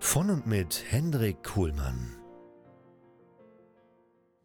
[0.00, 2.18] Von und mit Hendrik Kuhlmann.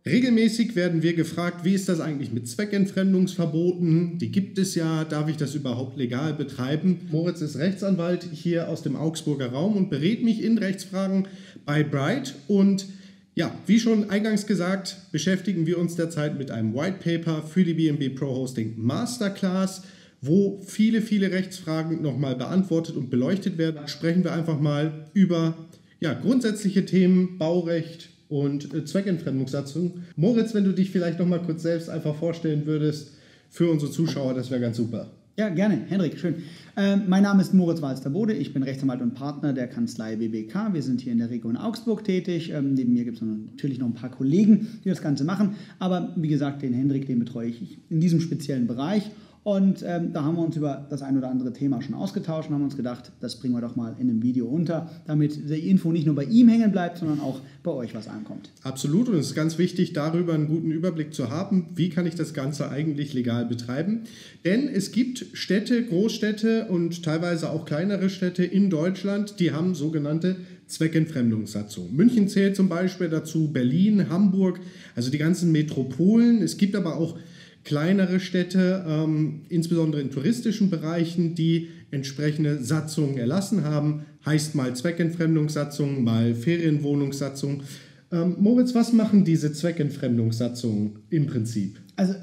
[0.06, 4.18] Regelmäßig werden wir gefragt, wie ist das eigentlich mit Zweckentfremdungsverboten?
[4.18, 7.08] Die gibt es ja, darf ich das überhaupt legal betreiben?
[7.12, 11.28] Moritz ist Rechtsanwalt hier aus dem Augsburger Raum und berät mich in Rechtsfragen
[11.66, 12.36] bei Bright.
[12.48, 12.88] Und
[13.36, 17.76] ja, wie schon eingangs gesagt, beschäftigen wir uns derzeit mit einem White Paper für die
[17.76, 19.84] BNB Pro Hosting Masterclass
[20.26, 23.86] wo viele, viele Rechtsfragen nochmal beantwortet und beleuchtet werden.
[23.88, 25.54] Sprechen wir einfach mal über
[26.00, 30.00] ja, grundsätzliche Themen, Baurecht und äh, Zweckentfremdungssatzung.
[30.16, 33.12] Moritz, wenn du dich vielleicht nochmal kurz selbst einfach vorstellen würdest
[33.50, 35.12] für unsere Zuschauer, das wäre ganz super.
[35.36, 35.82] Ja, gerne.
[35.90, 36.36] Hendrik, schön.
[36.78, 38.34] Äh, mein Name ist Moritz Walster-Bode.
[38.34, 40.74] Ich bin Rechtsanwalt und Partner der Kanzlei WBK.
[40.74, 42.52] Wir sind hier in der Region Augsburg tätig.
[42.54, 45.56] Ähm, neben mir gibt es natürlich noch ein paar Kollegen, die das Ganze machen.
[45.80, 49.12] Aber wie gesagt, den Hendrik, den betreue ich in diesem speziellen Bereich.
[49.44, 52.56] Und ähm, da haben wir uns über das ein oder andere Thema schon ausgetauscht und
[52.56, 55.92] haben uns gedacht, das bringen wir doch mal in einem Video unter, damit die Info
[55.92, 58.52] nicht nur bei ihm hängen bleibt, sondern auch bei euch was ankommt.
[58.64, 62.16] Absolut und es ist ganz wichtig, darüber einen guten Überblick zu haben, wie kann ich
[62.16, 64.04] das Ganze eigentlich legal betreiben.
[64.46, 70.38] Denn es gibt Städte, Großstädte und teilweise auch kleinere Städte in Deutschland, die haben sogenannte
[70.68, 71.94] Zweckentfremdungssatzung.
[71.94, 74.62] München zählt zum Beispiel dazu, Berlin, Hamburg,
[74.96, 76.42] also die ganzen Metropolen.
[76.42, 77.18] Es gibt aber auch
[77.64, 84.06] kleinere Städte, ähm, insbesondere in touristischen Bereichen, die entsprechende Satzungen erlassen haben.
[84.26, 87.64] Heißt mal Zweckentfremdungssatzung, mal Ferienwohnungssatzung.
[88.12, 91.80] Ähm, Moritz, was machen diese Zweckentfremdungssatzungen im Prinzip?
[91.96, 92.16] Also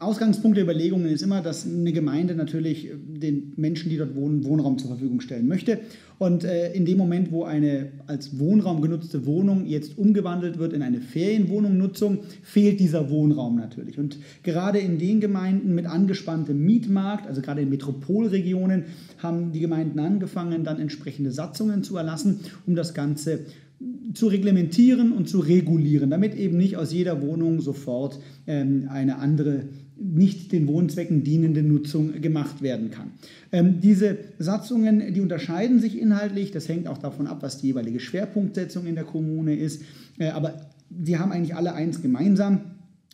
[0.00, 4.78] Ausgangspunkt der Überlegungen ist immer, dass eine Gemeinde natürlich den Menschen, die dort wohnen, Wohnraum
[4.78, 5.80] zur Verfügung stellen möchte.
[6.18, 10.82] Und äh, in dem Moment, wo eine als Wohnraum genutzte Wohnung jetzt umgewandelt wird in
[10.82, 13.98] eine Ferienwohnungnutzung, fehlt dieser Wohnraum natürlich.
[13.98, 18.84] Und gerade in den Gemeinden mit angespanntem Mietmarkt, also gerade in Metropolregionen,
[19.18, 23.40] haben die Gemeinden angefangen, dann entsprechende Satzungen zu erlassen, um das Ganze
[24.12, 29.68] zu reglementieren und zu regulieren, damit eben nicht aus jeder Wohnung sofort ähm, eine andere
[30.00, 33.12] nicht den Wohnzwecken dienende Nutzung gemacht werden kann.
[33.52, 38.00] Ähm, diese Satzungen, die unterscheiden sich inhaltlich, das hängt auch davon ab, was die jeweilige
[38.00, 39.82] Schwerpunktsetzung in der Kommune ist,
[40.18, 40.54] äh, aber
[40.90, 42.60] die haben eigentlich alle eins gemeinsam.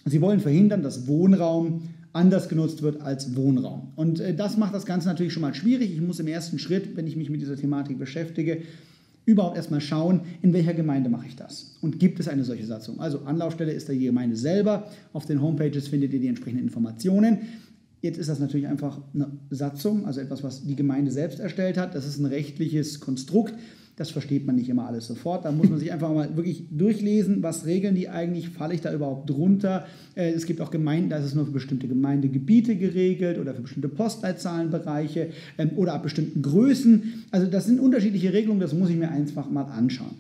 [0.05, 3.93] Sie wollen verhindern, dass Wohnraum anders genutzt wird als Wohnraum.
[3.97, 5.93] Und äh, das macht das Ganze natürlich schon mal schwierig.
[5.93, 8.63] Ich muss im ersten Schritt, wenn ich mich mit dieser Thematik beschäftige,
[9.27, 13.01] überhaupt erstmal schauen, in welcher Gemeinde mache ich das und gibt es eine solche Satzung.
[13.01, 14.91] Also Anlaufstelle ist da die Gemeinde selber.
[15.13, 17.39] Auf den Homepages findet ihr die entsprechenden Informationen.
[18.03, 21.95] Jetzt ist das natürlich einfach eine Satzung, also etwas, was die Gemeinde selbst erstellt hat.
[21.95, 23.55] Das ist ein rechtliches Konstrukt.
[23.97, 25.45] Das versteht man nicht immer alles sofort.
[25.45, 28.93] Da muss man sich einfach mal wirklich durchlesen, was regeln die eigentlich, falle ich da
[28.93, 29.87] überhaupt drunter.
[30.17, 33.63] Äh, es gibt auch Gemeinden, da ist es nur für bestimmte Gemeindegebiete geregelt oder für
[33.63, 37.25] bestimmte Postleitzahlenbereiche ähm, oder ab bestimmten Größen.
[37.31, 40.17] Also das sind unterschiedliche Regelungen, das muss ich mir einfach mal anschauen.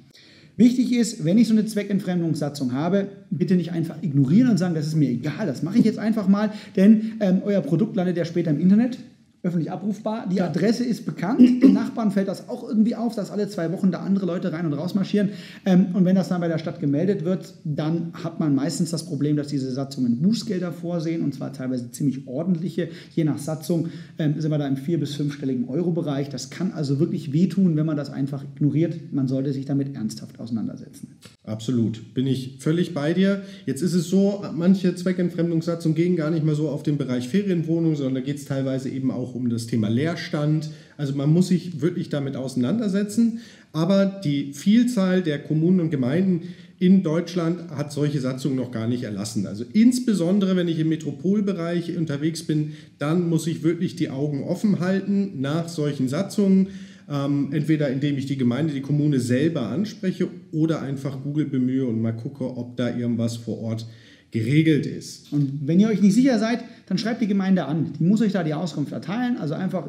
[0.56, 4.86] Wichtig ist, wenn ich so eine Zweckentfremdungssatzung habe, bitte nicht einfach ignorieren und sagen, das
[4.86, 8.24] ist mir egal, das mache ich jetzt einfach mal, denn ähm, euer Produkt landet ja
[8.24, 8.98] später im Internet
[9.44, 10.26] öffentlich abrufbar.
[10.26, 11.62] Die Adresse ist bekannt.
[11.62, 14.64] Den Nachbarn fällt das auch irgendwie auf, dass alle zwei Wochen da andere Leute rein
[14.64, 15.30] und raus marschieren.
[15.66, 19.04] Ähm, und wenn das dann bei der Stadt gemeldet wird, dann hat man meistens das
[19.04, 22.88] Problem, dass diese Satzungen Bußgelder vorsehen und zwar teilweise ziemlich ordentliche.
[23.14, 26.30] Je nach Satzung ähm, sind wir da im vier- bis fünfstelligen Euro-Bereich.
[26.30, 29.12] Das kann also wirklich wehtun, wenn man das einfach ignoriert.
[29.12, 31.18] Man sollte sich damit ernsthaft auseinandersetzen.
[31.42, 33.42] Absolut, bin ich völlig bei dir.
[33.66, 37.96] Jetzt ist es so, manche Zweckentfremdungssatzungen gehen gar nicht mal so auf den Bereich Ferienwohnungen,
[37.96, 40.70] sondern da geht es teilweise eben auch um das Thema Leerstand.
[40.96, 43.40] Also man muss sich wirklich damit auseinandersetzen.
[43.72, 46.42] Aber die Vielzahl der Kommunen und Gemeinden
[46.78, 49.46] in Deutschland hat solche Satzungen noch gar nicht erlassen.
[49.46, 54.80] Also insbesondere, wenn ich im Metropolbereich unterwegs bin, dann muss ich wirklich die Augen offen
[54.80, 56.68] halten nach solchen Satzungen.
[57.08, 62.00] Ähm, entweder indem ich die Gemeinde, die Kommune selber anspreche oder einfach Google bemühe und
[62.00, 63.86] mal gucke, ob da irgendwas vor Ort
[64.34, 65.32] geregelt ist.
[65.32, 67.92] Und wenn ihr euch nicht sicher seid, dann schreibt die Gemeinde an.
[67.98, 69.36] Die muss euch da die Auskunft erteilen.
[69.36, 69.86] Also einfach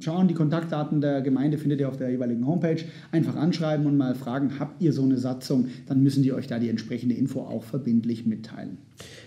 [0.00, 2.82] schauen, die Kontaktdaten der Gemeinde findet ihr auf der jeweiligen Homepage.
[3.12, 5.68] Einfach anschreiben und mal fragen, habt ihr so eine Satzung?
[5.86, 8.78] Dann müssen die euch da die entsprechende Info auch verbindlich mitteilen.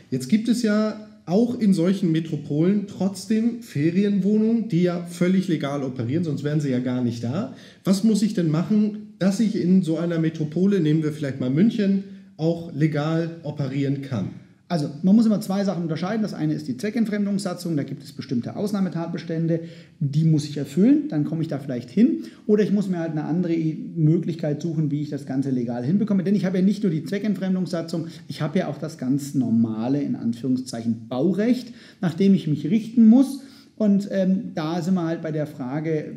[0.09, 6.23] Jetzt gibt es ja auch in solchen Metropolen trotzdem Ferienwohnungen, die ja völlig legal operieren,
[6.23, 7.53] sonst wären sie ja gar nicht da.
[7.83, 11.51] Was muss ich denn machen, dass ich in so einer Metropole, nehmen wir vielleicht mal
[11.51, 12.03] München,
[12.37, 14.44] auch legal operieren kann?
[14.67, 16.23] Also man muss immer zwei Sachen unterscheiden.
[16.23, 19.59] Das eine ist die Zweckentfremdungssatzung, da gibt es bestimmte Ausnahmetatbestände,
[19.99, 22.23] die muss ich erfüllen, dann komme ich da vielleicht hin.
[22.47, 26.23] Oder ich muss mir halt eine andere Möglichkeit suchen, wie ich das Ganze legal hinbekomme.
[26.23, 30.01] Denn ich habe ja nicht nur die Zweckentfremdungssatzung, ich habe ja auch das ganz normale,
[30.01, 31.71] in Anführungszeichen, Baurecht,
[32.01, 33.43] nach dem ich mich richten muss.
[33.75, 36.11] Und ähm, da sind wir halt bei der Frage,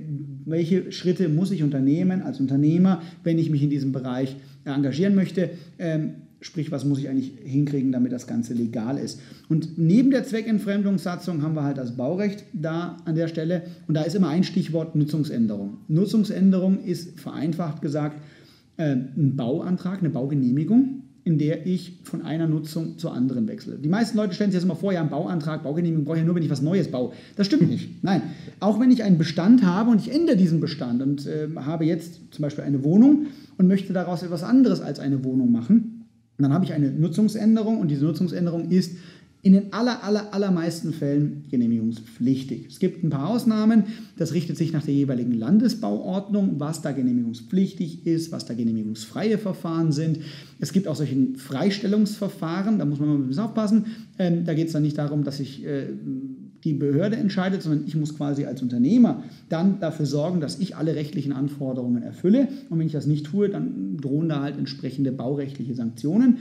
[0.46, 5.50] welche Schritte muss ich unternehmen als Unternehmer, wenn ich mich in diesem Bereich engagieren möchte.
[5.78, 9.20] Ähm, Sprich, was muss ich eigentlich hinkriegen, damit das Ganze legal ist?
[9.48, 13.62] Und neben der Zweckentfremdungssatzung haben wir halt das Baurecht da an der Stelle.
[13.88, 15.78] Und da ist immer ein Stichwort Nutzungsänderung.
[15.88, 18.22] Nutzungsänderung ist vereinfacht gesagt
[18.76, 23.76] äh, ein Bauantrag, eine Baugenehmigung, in der ich von einer Nutzung zur anderen wechsle.
[23.76, 26.26] Die meisten Leute stellen sich jetzt immer vor, ja, ein Bauantrag, Baugenehmigung brauche ich ja
[26.26, 27.12] nur, wenn ich was Neues baue.
[27.34, 28.02] Das stimmt nicht.
[28.04, 28.22] Nein.
[28.60, 32.20] Auch wenn ich einen Bestand habe und ich ändere diesen Bestand und äh, habe jetzt
[32.30, 33.26] zum Beispiel eine Wohnung
[33.58, 35.97] und möchte daraus etwas anderes als eine Wohnung machen,
[36.38, 38.92] und dann habe ich eine Nutzungsänderung und diese Nutzungsänderung ist
[39.42, 42.66] in den aller, aller, allermeisten Fällen genehmigungspflichtig.
[42.68, 43.84] Es gibt ein paar Ausnahmen,
[44.16, 49.92] das richtet sich nach der jeweiligen Landesbauordnung, was da genehmigungspflichtig ist, was da genehmigungsfreie Verfahren
[49.92, 50.20] sind.
[50.60, 53.86] Es gibt auch solche Freistellungsverfahren, da muss man mal ein bisschen aufpassen.
[54.18, 55.86] Ähm, da geht es dann nicht darum, dass ich äh,
[56.64, 60.94] die Behörde entscheidet, sondern ich muss quasi als Unternehmer dann dafür sorgen, dass ich alle
[60.94, 62.48] rechtlichen Anforderungen erfülle.
[62.68, 66.38] Und wenn ich das nicht tue, dann drohen da halt entsprechende baurechtliche Sanktionen.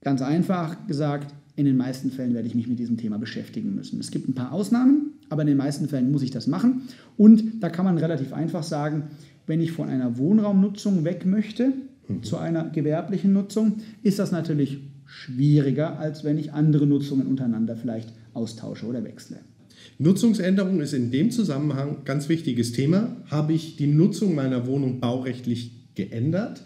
[0.00, 4.00] Ganz einfach gesagt, in den meisten Fällen werde ich mich mit diesem Thema beschäftigen müssen.
[4.00, 6.82] Es gibt ein paar Ausnahmen, aber in den meisten Fällen muss ich das machen.
[7.16, 9.04] Und da kann man relativ einfach sagen,
[9.46, 11.72] wenn ich von einer Wohnraumnutzung weg möchte
[12.08, 12.22] mhm.
[12.22, 18.12] zu einer gewerblichen Nutzung, ist das natürlich schwieriger, als wenn ich andere Nutzungen untereinander vielleicht
[18.34, 19.40] austausche oder wechsle.
[19.98, 23.16] Nutzungsänderung ist in dem Zusammenhang ein ganz wichtiges Thema.
[23.30, 26.62] Habe ich die Nutzung meiner Wohnung baurechtlich geändert?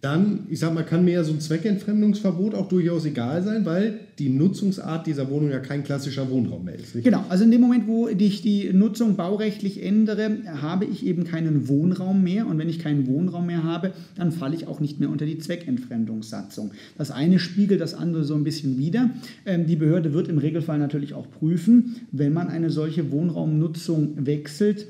[0.00, 4.00] Dann, ich sag mal, kann mir ja so ein Zweckentfremdungsverbot auch durchaus egal sein, weil
[4.18, 6.94] die Nutzungsart dieser Wohnung ja kein klassischer Wohnraum mehr ist.
[6.94, 7.04] Richtig?
[7.04, 11.68] Genau, also in dem Moment, wo ich die Nutzung baurechtlich ändere, habe ich eben keinen
[11.68, 15.10] Wohnraum mehr und wenn ich keinen Wohnraum mehr habe, dann falle ich auch nicht mehr
[15.10, 16.70] unter die Zweckentfremdungssatzung.
[16.96, 19.10] Das eine spiegelt das andere so ein bisschen wider.
[19.44, 24.86] Ähm, die Behörde wird im Regelfall natürlich auch prüfen, wenn man eine solche Wohnraumnutzung wechselt,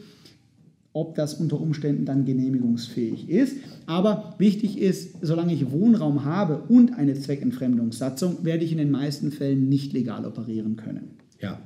[0.92, 3.56] ob das unter Umständen dann genehmigungsfähig ist.
[3.86, 9.30] Aber wichtig ist, solange ich Wohnraum habe und eine Zweckentfremdungssatzung, werde ich in den meisten
[9.30, 11.10] Fällen nicht legal operieren können.
[11.40, 11.60] Ja,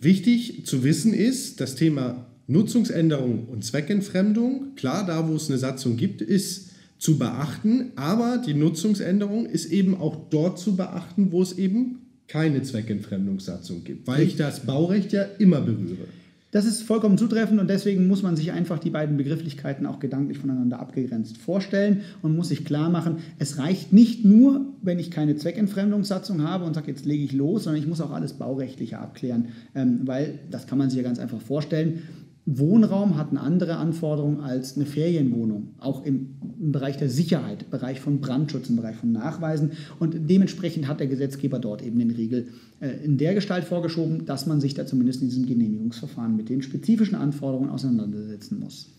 [0.00, 5.96] wichtig zu wissen ist, das Thema Nutzungsänderung und Zweckentfremdung, klar, da wo es eine Satzung
[5.96, 11.58] gibt, ist zu beachten, aber die Nutzungsänderung ist eben auch dort zu beachten, wo es
[11.58, 16.06] eben keine Zweckentfremdungssatzung gibt, weil ich das Baurecht ja immer berühre.
[16.56, 20.38] Das ist vollkommen zutreffend und deswegen muss man sich einfach die beiden Begrifflichkeiten auch gedanklich
[20.38, 25.36] voneinander abgegrenzt vorstellen und muss sich klar machen, es reicht nicht nur, wenn ich keine
[25.36, 29.48] Zweckentfremdungssatzung habe und sage, jetzt lege ich los, sondern ich muss auch alles Baurechtliche abklären,
[29.74, 32.04] ähm, weil das kann man sich ja ganz einfach vorstellen.
[32.48, 37.70] Wohnraum hat eine andere Anforderung als eine Ferienwohnung, auch im, im, Bereich der Sicherheit, im
[37.70, 39.72] Bereich von Brandschutz, im Bereich von Nachweisen.
[39.98, 42.46] Und dementsprechend hat der Gesetzgeber dort eben den Riegel
[42.80, 46.62] äh, in der Gestalt vorgeschoben, dass man sich da zumindest in diesem Genehmigungsverfahren mit den
[46.62, 48.90] spezifischen Anforderungen auseinandersetzen muss.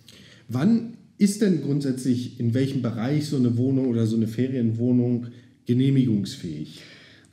[0.50, 5.28] Wann ist denn grundsätzlich in welchem Bereich so eine Wohnung oder so eine Ferienwohnung
[5.66, 6.82] genehmigungsfähig?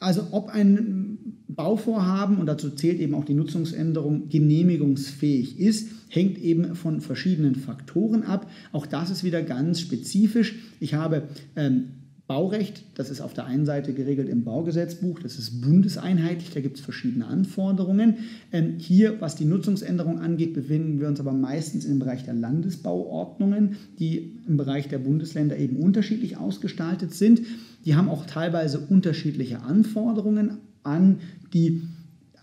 [0.05, 1.17] Also ob ein
[1.49, 8.23] Bauvorhaben, und dazu zählt eben auch die Nutzungsänderung, genehmigungsfähig ist, hängt eben von verschiedenen Faktoren
[8.23, 8.51] ab.
[8.73, 10.57] Auch das ist wieder ganz spezifisch.
[10.79, 11.23] Ich habe
[11.57, 11.87] ähm,
[12.27, 16.79] Baurecht, das ist auf der einen Seite geregelt im Baugesetzbuch, das ist bundeseinheitlich, da gibt
[16.79, 18.17] es verschiedene Anforderungen.
[18.51, 23.77] Ähm, hier, was die Nutzungsänderung angeht, befinden wir uns aber meistens im Bereich der Landesbauordnungen,
[23.99, 27.43] die im Bereich der Bundesländer eben unterschiedlich ausgestaltet sind.
[27.85, 31.19] Die haben auch teilweise unterschiedliche Anforderungen an
[31.53, 31.83] die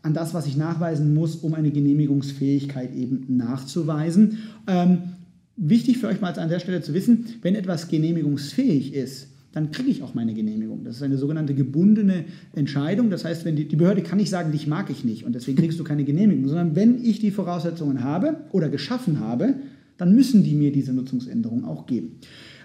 [0.03, 4.39] an das, was ich nachweisen muss, um eine Genehmigungsfähigkeit eben nachzuweisen.
[4.67, 5.13] Ähm,
[5.57, 9.89] wichtig für euch mal an der Stelle zu wissen, wenn etwas genehmigungsfähig ist, dann kriege
[9.89, 10.83] ich auch meine Genehmigung.
[10.83, 13.09] Das ist eine sogenannte gebundene Entscheidung.
[13.09, 15.57] Das heißt, wenn die, die Behörde kann nicht sagen, dich mag ich nicht und deswegen
[15.57, 19.55] kriegst du keine Genehmigung, sondern wenn ich die Voraussetzungen habe oder geschaffen habe,
[19.97, 22.17] dann müssen die mir diese Nutzungsänderung auch geben.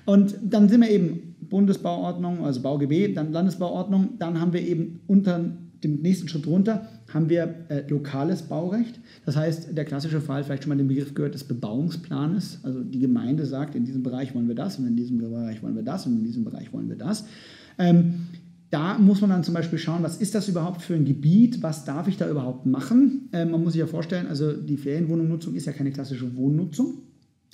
[0.05, 5.57] Und dann sind wir eben Bundesbauordnung, also BauGB, dann Landesbauordnung, dann haben wir eben unter
[5.83, 8.99] dem nächsten Schritt runter haben wir äh, lokales Baurecht.
[9.25, 12.61] Das heißt, der klassische Fall, vielleicht schon mal den Begriff gehört, des Bebauungsplanes.
[12.63, 15.77] Also die Gemeinde sagt, in diesem Bereich wollen wir das und in diesem Bereich wollen
[15.77, 17.25] wir das und in diesem Bereich wollen wir das.
[17.79, 18.27] Ähm,
[18.71, 21.85] da muss man dann zum Beispiel schauen, was ist das überhaupt für ein Gebiet, was
[21.85, 23.29] darf ich da überhaupt machen.
[23.33, 27.03] Ähm, man muss sich ja vorstellen, also die Ferienwohnungsnutzung ist ja keine klassische Wohnnutzung.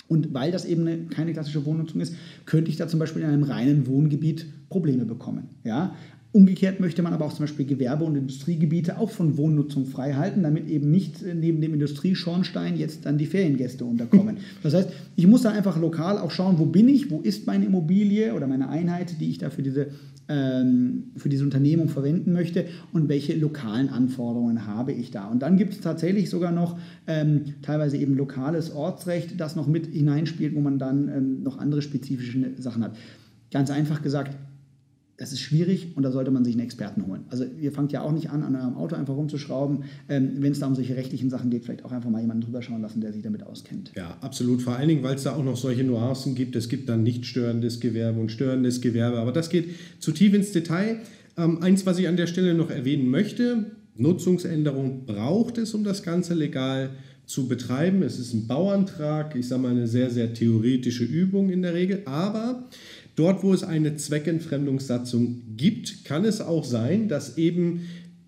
[0.07, 2.15] Und weil das eben eine, keine klassische Wohnnutzung ist,
[2.45, 5.49] könnte ich da zum Beispiel in einem reinen Wohngebiet Probleme bekommen.
[5.63, 5.95] Ja?
[6.33, 10.41] Umgekehrt möchte man aber auch zum Beispiel Gewerbe- und Industriegebiete auch von Wohnnutzung frei halten,
[10.41, 14.37] damit eben nicht neben dem Industrieschornstein jetzt dann die Feriengäste unterkommen.
[14.63, 17.65] Das heißt, ich muss da einfach lokal auch schauen, wo bin ich, wo ist meine
[17.65, 19.89] Immobilie oder meine Einheit, die ich da für diese,
[20.27, 25.27] ähm, für diese Unternehmung verwenden möchte und welche lokalen Anforderungen habe ich da.
[25.27, 29.85] Und dann gibt es tatsächlich sogar noch ähm, teilweise eben lokales Ortsrecht, das noch mit
[29.85, 32.95] hineinspielt, wo man dann ähm, noch andere spezifische Sachen hat.
[33.51, 34.35] Ganz einfach gesagt,
[35.23, 37.21] das ist schwierig und da sollte man sich einen Experten holen.
[37.29, 39.85] Also ihr fangt ja auch nicht an, an eurem Auto einfach rumzuschrauben.
[40.09, 42.61] Ähm, Wenn es da um solche rechtlichen Sachen geht, vielleicht auch einfach mal jemanden drüber
[42.61, 43.93] schauen lassen, der sich damit auskennt.
[43.95, 44.61] Ja, absolut.
[44.61, 46.57] Vor allen Dingen, weil es da auch noch solche Nuancen gibt.
[46.57, 49.17] Es gibt dann nicht störendes Gewerbe und störendes Gewerbe.
[49.17, 50.97] Aber das geht zu tief ins Detail.
[51.37, 56.03] Ähm, eins, was ich an der Stelle noch erwähnen möchte, Nutzungsänderung braucht es, um das
[56.03, 56.89] Ganze legal
[57.25, 58.03] zu betreiben.
[58.03, 62.01] Es ist ein Bauantrag, ich sage mal eine sehr, sehr theoretische Übung in der Regel,
[62.05, 62.67] aber
[63.15, 67.81] Dort, wo es eine Zweckentfremdungssatzung gibt, kann es auch sein, dass eben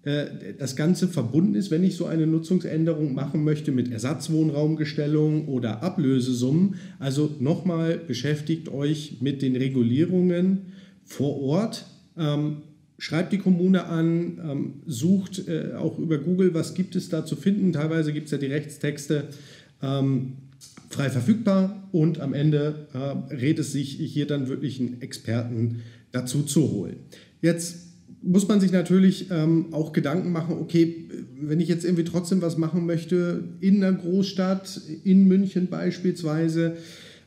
[0.04, 5.82] äh, das Ganze verbunden ist, wenn ich so eine Nutzungsänderung machen möchte mit Ersatzwohnraumgestellung oder
[5.82, 6.76] Ablösesummen.
[7.00, 10.74] Also nochmal beschäftigt euch mit den Regulierungen
[11.04, 11.86] vor Ort.
[12.18, 12.58] Ähm,
[13.00, 17.36] schreibt die Kommune an, ähm, sucht äh, auch über Google, was gibt es da zu
[17.36, 17.74] finden.
[17.74, 19.26] Teilweise gibt es ja die Rechtstexte.
[19.82, 20.34] Ähm,
[20.96, 26.44] frei verfügbar und am Ende äh, rät es sich, hier dann wirklich einen Experten dazu
[26.44, 26.96] zu holen.
[27.42, 27.86] Jetzt
[28.22, 31.10] muss man sich natürlich ähm, auch Gedanken machen, okay,
[31.40, 36.78] wenn ich jetzt irgendwie trotzdem was machen möchte in einer Großstadt, in München beispielsweise,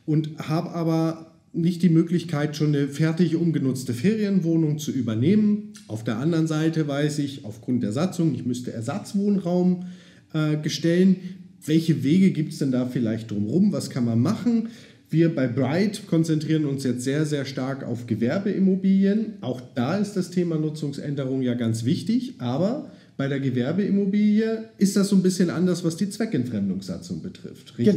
[0.05, 5.73] und habe aber nicht die Möglichkeit, schon eine fertig umgenutzte Ferienwohnung zu übernehmen.
[5.87, 9.85] Auf der anderen Seite weiß ich, aufgrund der Satzung, ich müsste Ersatzwohnraum
[10.33, 11.17] äh, gestellen
[11.65, 13.71] welche Wege gibt es denn da vielleicht drumherum?
[13.71, 14.69] Was kann man machen?
[15.09, 19.33] Wir bei Bright konzentrieren uns jetzt sehr, sehr stark auf Gewerbeimmobilien.
[19.41, 25.09] Auch da ist das Thema Nutzungsänderung ja ganz wichtig, aber bei der Gewerbeimmobilie ist das
[25.09, 27.93] so ein bisschen anders, was die Zweckentfremdungssatzung betrifft, richtig?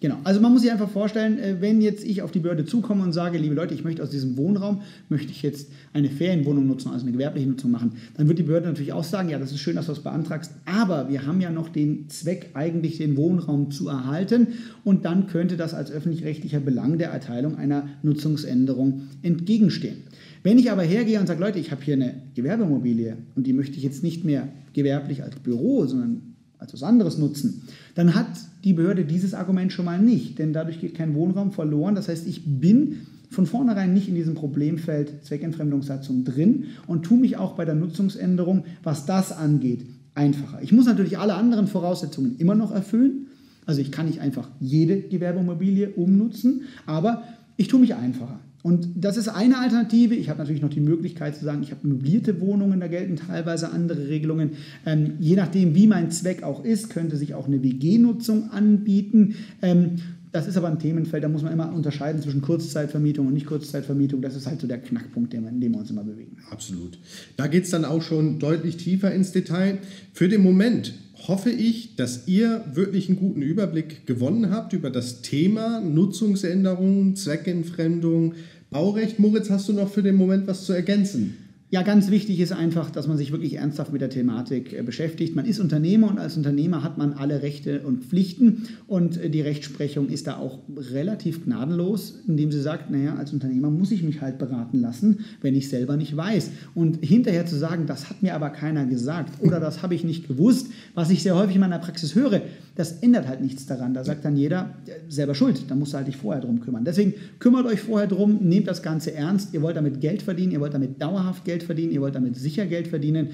[0.00, 0.16] Genau, genau.
[0.22, 3.14] Also man muss sich einfach vorstellen, äh, wenn jetzt ich auf die Behörde zukomme und
[3.14, 7.06] sage, liebe Leute, ich möchte aus diesem Wohnraum, möchte ich jetzt eine Ferienwohnung nutzen, also
[7.06, 9.76] eine gewerbliche Nutzung machen, dann wird die Behörde natürlich auch sagen, ja, das ist schön,
[9.76, 13.88] dass du das beantragst, aber wir haben ja noch den Zweck, eigentlich den Wohnraum zu
[13.88, 14.48] erhalten
[14.84, 20.02] und dann könnte das als öffentlich-rechtlicher Belang der Erteilung einer Nutzungsänderung entgegenstehen.
[20.46, 23.78] Wenn ich aber hergehe und sage, Leute, ich habe hier eine Gewerbeimmobilie und die möchte
[23.78, 27.62] ich jetzt nicht mehr gewerblich als Büro, sondern als was anderes nutzen,
[27.96, 28.28] dann hat
[28.62, 31.96] die Behörde dieses Argument schon mal nicht, denn dadurch geht kein Wohnraum verloren.
[31.96, 32.98] Das heißt, ich bin
[33.28, 38.66] von vornherein nicht in diesem Problemfeld Zweckentfremdungssatzung drin und tue mich auch bei der Nutzungsänderung,
[38.84, 39.84] was das angeht,
[40.14, 40.62] einfacher.
[40.62, 43.26] Ich muss natürlich alle anderen Voraussetzungen immer noch erfüllen.
[43.64, 47.24] Also ich kann nicht einfach jede Gewerbeimmobilie umnutzen, aber
[47.56, 48.38] ich tue mich einfacher.
[48.62, 50.14] Und das ist eine Alternative.
[50.14, 53.70] Ich habe natürlich noch die Möglichkeit zu sagen, ich habe möblierte Wohnungen, da gelten teilweise
[53.70, 54.52] andere Regelungen.
[54.84, 59.36] Ähm, je nachdem, wie mein Zweck auch ist, könnte sich auch eine WG-Nutzung anbieten.
[59.62, 59.96] Ähm,
[60.36, 64.20] das ist aber ein Themenfeld, da muss man immer unterscheiden zwischen Kurzzeitvermietung und nicht Kurzzeitvermietung.
[64.20, 66.36] Das ist halt so der Knackpunkt, in dem wir uns immer bewegen.
[66.50, 66.98] Absolut.
[67.38, 69.78] Da geht es dann auch schon deutlich tiefer ins Detail.
[70.12, 70.92] Für den Moment
[71.26, 78.34] hoffe ich, dass ihr wirklich einen guten Überblick gewonnen habt über das Thema Nutzungsänderung, Zweckentfremdung,
[78.68, 79.18] Baurecht.
[79.18, 81.38] Moritz, hast du noch für den Moment was zu ergänzen?
[81.68, 85.34] Ja, ganz wichtig ist einfach, dass man sich wirklich ernsthaft mit der Thematik äh, beschäftigt.
[85.34, 89.40] Man ist Unternehmer und als Unternehmer hat man alle Rechte und Pflichten und äh, die
[89.40, 90.60] Rechtsprechung ist da auch
[90.92, 95.56] relativ gnadenlos, indem sie sagt, naja, als Unternehmer muss ich mich halt beraten lassen, wenn
[95.56, 96.50] ich selber nicht weiß.
[96.76, 100.28] Und hinterher zu sagen, das hat mir aber keiner gesagt oder das habe ich nicht
[100.28, 102.42] gewusst, was ich sehr häufig in meiner Praxis höre,
[102.76, 103.94] das ändert halt nichts daran.
[103.94, 104.76] Da sagt dann jeder,
[105.08, 106.84] selber schuld, da musst du halt dich vorher drum kümmern.
[106.84, 109.54] Deswegen kümmert euch vorher drum, nehmt das Ganze ernst.
[109.54, 112.66] Ihr wollt damit Geld verdienen, ihr wollt damit dauerhaft Geld verdienen, ihr wollt damit sicher
[112.66, 113.30] Geld verdienen.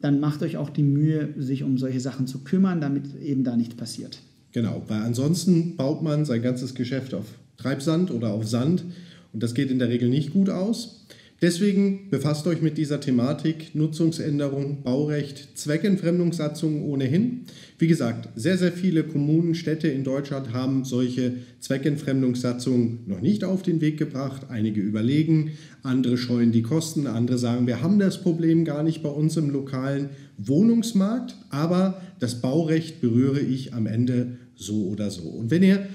[0.00, 3.56] Dann macht euch auch die Mühe, sich um solche Sachen zu kümmern, damit eben da
[3.56, 4.18] nichts passiert.
[4.52, 7.26] Genau, weil ansonsten baut man sein ganzes Geschäft auf
[7.56, 8.84] Treibsand oder auf Sand
[9.32, 11.06] und das geht in der Regel nicht gut aus.
[11.42, 17.42] Deswegen befasst euch mit dieser Thematik Nutzungsänderung, Baurecht, Zweckentfremdungssatzungen ohnehin.
[17.78, 23.62] Wie gesagt, sehr, sehr viele Kommunen, Städte in Deutschland haben solche Zweckentfremdungssatzungen noch nicht auf
[23.62, 24.46] den Weg gebracht.
[24.48, 25.50] Einige überlegen,
[25.82, 29.50] andere scheuen die Kosten, andere sagen, wir haben das Problem gar nicht bei uns im
[29.50, 35.24] lokalen Wohnungsmarkt, aber das Baurecht berühre ich am Ende so oder so.
[35.24, 35.86] Und wenn ihr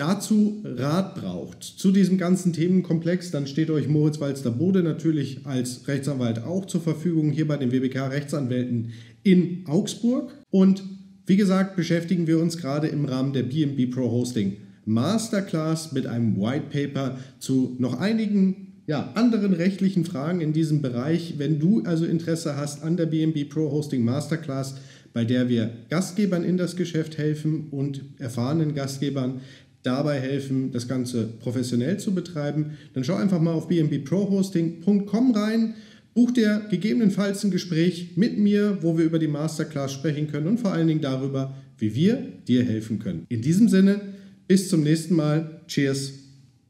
[0.00, 6.42] dazu Rat braucht, zu diesem ganzen Themenkomplex, dann steht euch Moritz Walster-Bode natürlich als Rechtsanwalt
[6.42, 8.92] auch zur Verfügung hier bei den WBK Rechtsanwälten
[9.22, 10.32] in Augsburg.
[10.50, 10.82] Und
[11.26, 16.40] wie gesagt, beschäftigen wir uns gerade im Rahmen der BNB Pro Hosting Masterclass mit einem
[16.40, 21.34] White Paper zu noch einigen ja, anderen rechtlichen Fragen in diesem Bereich.
[21.36, 24.76] Wenn du also Interesse hast an der BNB Pro Hosting Masterclass,
[25.12, 29.40] bei der wir Gastgebern in das Geschäft helfen und erfahrenen Gastgebern
[29.82, 35.74] dabei helfen, das Ganze professionell zu betreiben, dann schau einfach mal auf bnbprohosting.com rein.
[36.14, 40.58] Buch dir gegebenenfalls ein Gespräch mit mir, wo wir über die Masterclass sprechen können und
[40.58, 43.26] vor allen Dingen darüber, wie wir dir helfen können.
[43.28, 44.00] In diesem Sinne,
[44.48, 45.62] bis zum nächsten Mal.
[45.68, 46.12] Cheers.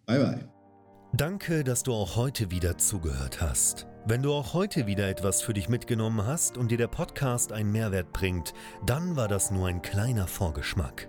[0.07, 0.40] Bye bye.
[1.17, 3.87] Danke, dass du auch heute wieder zugehört hast.
[4.07, 7.73] Wenn du auch heute wieder etwas für dich mitgenommen hast und dir der Podcast einen
[7.73, 8.55] Mehrwert bringt,
[8.87, 11.09] dann war das nur ein kleiner Vorgeschmack.